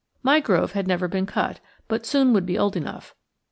[0.23, 3.13] My grove had never been cut, but would soon be old enough.